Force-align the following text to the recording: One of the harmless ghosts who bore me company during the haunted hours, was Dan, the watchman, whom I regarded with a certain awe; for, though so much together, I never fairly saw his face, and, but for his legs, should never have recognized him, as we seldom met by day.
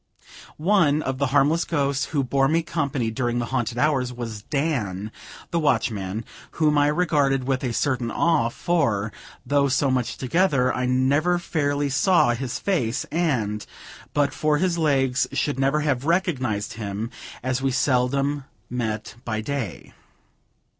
One 0.57 1.03
of 1.03 1.19
the 1.19 1.27
harmless 1.27 1.63
ghosts 1.63 2.05
who 2.05 2.23
bore 2.23 2.47
me 2.47 2.63
company 2.63 3.11
during 3.11 3.37
the 3.37 3.45
haunted 3.53 3.77
hours, 3.77 4.11
was 4.11 4.41
Dan, 4.41 5.11
the 5.51 5.59
watchman, 5.59 6.25
whom 6.53 6.75
I 6.75 6.87
regarded 6.87 7.43
with 7.47 7.63
a 7.63 7.71
certain 7.71 8.09
awe; 8.09 8.49
for, 8.49 9.11
though 9.45 9.67
so 9.67 9.91
much 9.91 10.17
together, 10.17 10.73
I 10.73 10.87
never 10.87 11.37
fairly 11.37 11.89
saw 11.89 12.31
his 12.33 12.57
face, 12.57 13.05
and, 13.11 13.63
but 14.11 14.33
for 14.33 14.57
his 14.57 14.79
legs, 14.79 15.27
should 15.33 15.59
never 15.59 15.81
have 15.81 16.03
recognized 16.05 16.73
him, 16.81 17.11
as 17.43 17.61
we 17.61 17.69
seldom 17.69 18.45
met 18.71 19.13
by 19.23 19.39
day. 19.39 19.93